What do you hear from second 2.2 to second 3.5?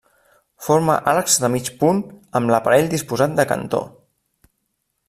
amb l'aparell disposat de